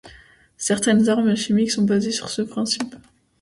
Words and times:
Certaines 0.57 1.09
armes 1.09 1.35
chimiques 1.35 1.69
sont 1.69 1.83
basées 1.85 2.11
sur 2.11 2.27
ce 2.29 2.41
principe. 2.41 2.95